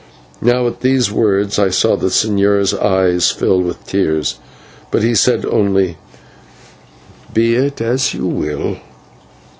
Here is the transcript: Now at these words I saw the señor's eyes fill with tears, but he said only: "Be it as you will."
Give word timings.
Now 0.41 0.65
at 0.65 0.79
these 0.79 1.11
words 1.11 1.59
I 1.59 1.69
saw 1.69 1.95
the 1.95 2.07
señor's 2.07 2.73
eyes 2.73 3.29
fill 3.29 3.61
with 3.61 3.85
tears, 3.85 4.39
but 4.89 5.03
he 5.03 5.13
said 5.13 5.45
only: 5.45 5.95
"Be 7.35 7.53
it 7.53 7.79
as 7.81 8.11
you 8.11 8.25
will." 8.25 8.77